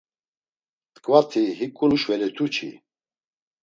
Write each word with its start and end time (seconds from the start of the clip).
T̆ǩvati 0.93 1.43
hiǩu 1.57 1.85
nuşvelitu 1.89 2.45
çi. 2.53 2.69